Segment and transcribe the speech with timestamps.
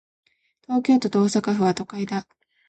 [0.63, 2.25] 東京都と大阪府は、都会だ。